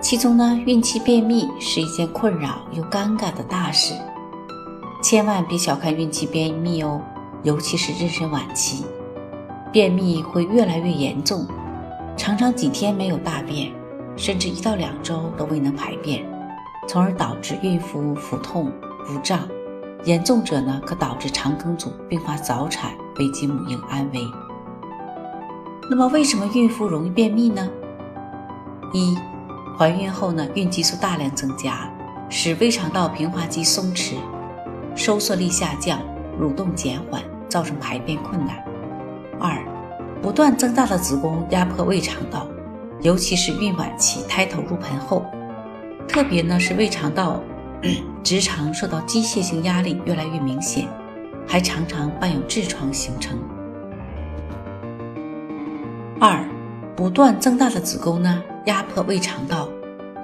[0.00, 3.94] 其中呢，孕期便秘是一件困扰又尴尬的大事，
[5.02, 7.00] 千万别小看孕期便秘哦，
[7.42, 8.84] 尤其是妊娠晚期，
[9.72, 11.44] 便秘会越来越严重，
[12.16, 13.72] 常常几天没有大便，
[14.16, 16.24] 甚至一到两周都未能排便，
[16.86, 18.70] 从而导致孕妇腹痛
[19.06, 19.40] 腹胀，
[20.04, 24.20] 严重者呢可导致肠梗阻并发早产，危及母婴安危。
[25.90, 27.68] 那么，为什么孕妇容易便秘呢？
[28.92, 29.16] 一
[29.78, 31.90] 怀孕后呢，孕激素大量增加，
[32.30, 34.14] 使胃肠道平滑肌松弛，
[34.94, 36.00] 收缩力下降，
[36.40, 38.56] 蠕动减缓，造成排便困难。
[39.38, 39.62] 二，
[40.22, 42.48] 不断增大的子宫压迫胃肠道，
[43.02, 45.26] 尤其是孕晚期胎头入盆后，
[46.08, 47.42] 特别呢是胃肠道
[48.24, 50.88] 直肠受到机械性压力越来越明显，
[51.46, 53.38] 还常常伴有痔疮形成。
[56.18, 56.42] 二，
[56.96, 58.42] 不断增大的子宫呢？
[58.64, 59.68] 压迫胃肠道，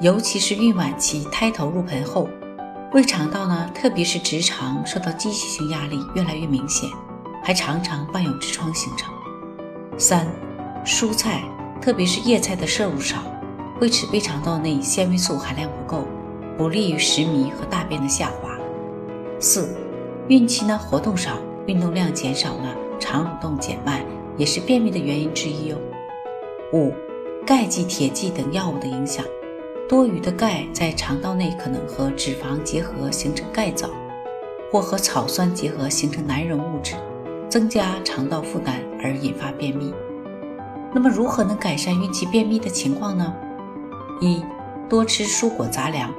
[0.00, 2.26] 尤其是孕晚期胎头入盆后，
[2.94, 6.88] 胃肠道呢，特别是直肠受到机械性压力越来越明显，
[7.44, 9.12] 还常常伴有痔疮形成。
[9.98, 10.26] 三、
[10.82, 11.42] 蔬菜，
[11.82, 13.18] 特别是叶菜的摄入少，
[13.78, 16.06] 会使胃肠道内纤维素含量不够，
[16.56, 18.48] 不利于食糜和大便的下滑。
[19.38, 19.76] 四、
[20.28, 21.32] 孕期呢活动少，
[21.66, 24.00] 运动量减少呢，肠蠕动减慢，
[24.38, 25.76] 也是便秘的原因之一哟。
[26.72, 26.92] 五。
[27.44, 29.24] 钙剂、铁剂等药物的影响，
[29.88, 33.90] 多余的钙在肠道内可能和脂肪结合形成钙藻，
[34.70, 36.94] 或和草酸结合形成难溶物质，
[37.48, 39.92] 增加肠道负担而引发便秘。
[40.94, 43.34] 那么，如何能改善孕期便秘的情况呢？
[44.20, 44.40] 一、
[44.88, 46.14] 多吃蔬果杂粮。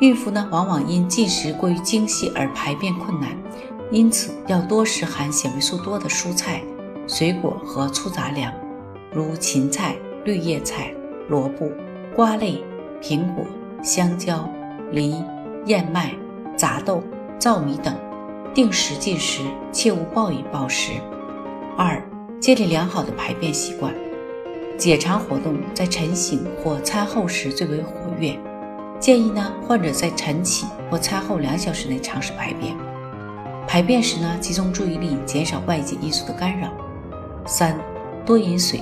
[0.00, 3.30] 孕妇呢，往往因进食过于精细而排便困难，
[3.90, 6.62] 因此要多食含纤维素多的蔬菜、
[7.08, 8.52] 水果和粗杂粮，
[9.12, 9.96] 如芹菜。
[10.24, 10.94] 绿叶菜、
[11.28, 11.68] 萝卜、
[12.14, 12.62] 瓜类、
[13.02, 13.44] 苹果、
[13.82, 14.48] 香蕉、
[14.92, 15.16] 梨、
[15.66, 16.14] 燕麦、
[16.56, 17.02] 杂豆、
[17.40, 17.92] 糙米等，
[18.54, 20.92] 定时进食，切勿暴饮暴食。
[21.76, 22.00] 二、
[22.38, 23.92] 建立良好的排便习惯。
[24.78, 28.38] 解肠活动在晨醒或餐后时最为活跃，
[29.00, 32.76] 建议呢患者在晨起或餐后两小时内尝试排便。
[33.66, 36.72] 排便时呢集中注意力，减少外界因素的干扰。
[37.44, 37.76] 三、
[38.24, 38.80] 多饮水。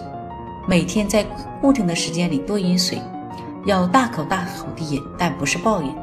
[0.69, 1.25] 每天在
[1.61, 3.01] 固定的时间里多饮水，
[3.67, 5.95] 要大口大口地饮，但不是暴饮，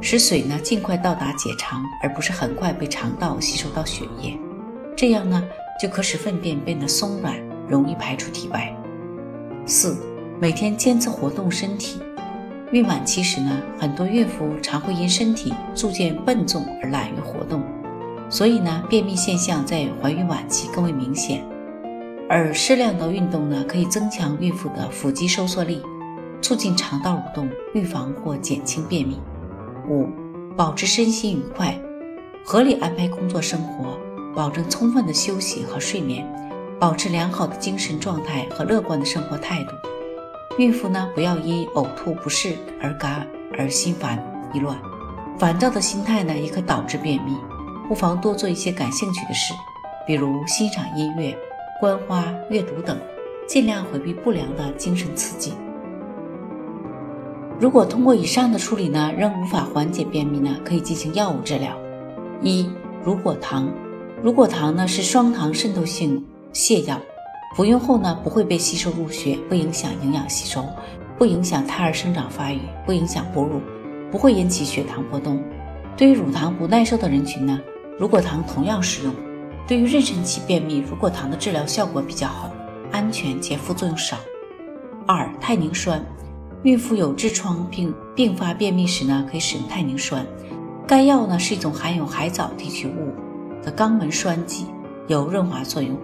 [0.00, 4.38] 使水呢尽快到达结肠，而不是很快被肠道吸收到血液。
[4.96, 5.42] 这样呢
[5.80, 7.34] 就可使粪便变得松软，
[7.68, 8.74] 容易排出体外。
[9.66, 9.96] 四、
[10.40, 12.00] 每天坚持活动身体。
[12.72, 17.62] 孕晚期时呢，很多孕妇常会因身体逐渐笨重而懒于活动，
[18.28, 21.44] 所以呢，便秘现象在怀孕晚期更为明显。
[22.28, 25.82] 而适量的运动呢，可以增强孕妇的腹肌收缩力，
[26.40, 29.20] 促进肠道蠕动，预防或减轻便秘。
[29.88, 30.08] 五、
[30.56, 31.78] 保持身心愉快，
[32.42, 33.98] 合理安排工作生活，
[34.34, 36.26] 保证充分的休息和睡眠，
[36.80, 39.72] 保持良好的精神状态和乐观的生活态度。
[40.56, 43.26] 孕妇呢，不要因呕吐不适而感
[43.58, 44.18] 而心烦
[44.54, 44.78] 意乱，
[45.38, 47.36] 烦躁的心态呢，也可导致便秘。
[47.86, 49.52] 不妨多做一些感兴趣的事，
[50.06, 51.36] 比如欣赏音乐。
[51.80, 52.96] 观花、阅读等，
[53.46, 55.52] 尽量回避不良的精神刺激。
[57.58, 61.76] 如果通过以上的处理呢，仍无法缓解便秘呢，可以进行药物治疗。
[62.42, 62.68] 一、
[63.04, 63.68] 乳果糖。
[64.22, 66.98] 乳果糖呢是双糖渗透性泻药，
[67.54, 70.64] 服用后呢不会被吸收入血，不影响营养吸收，
[71.18, 73.60] 不影响胎儿生长发育，不影响哺乳，
[74.10, 75.42] 不会引起血糖波动。
[75.96, 77.60] 对于乳糖不耐受的人群呢，
[77.98, 79.14] 乳果糖同样适用。
[79.66, 82.50] 对于妊娠期便秘，乳果糖的治疗效果比较好，
[82.92, 84.18] 安全且副作用少。
[85.06, 86.04] 二、泰宁酸，
[86.64, 90.26] 孕妇有痔疮并并发便秘时呢，可以使用泰宁酸。
[90.86, 93.10] 该药呢是一种含有海藻提取物
[93.62, 94.66] 的肛门栓剂，
[95.06, 95.98] 有润滑作用，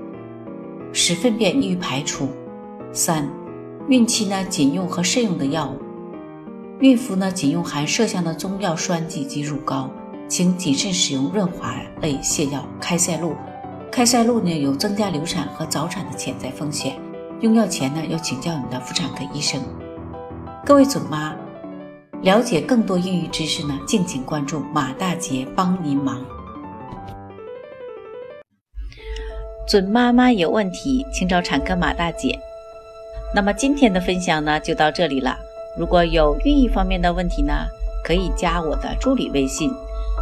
[0.91, 2.31] 使粪便易于排出。
[2.95, 3.29] 三、
[3.89, 5.79] 孕期呢仅用和慎用的药物，
[6.81, 9.91] 孕妇呢仅用含麝香的中药栓剂及乳膏，
[10.29, 13.35] 请谨慎使用润滑类泻药开塞露。
[13.91, 16.95] 开塞露呢有增加流产和早产的潜在风险，
[17.41, 19.61] 用药前呢要请教你的妇产科医生。
[20.65, 21.35] 各位准妈，
[22.23, 26.25] 了解更多孕育知识呢，敬请关注马大姐帮您忙。
[29.67, 32.39] 准妈妈有问题，请找产科马大姐。
[33.35, 35.37] 那么今天的分享呢，就到这里了。
[35.77, 37.53] 如果有孕育方面的问题呢，
[38.05, 39.69] 可以加我的助理微信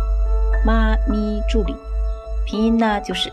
[0.64, 1.74] “妈咪助理”，
[2.46, 3.32] 拼音呢就是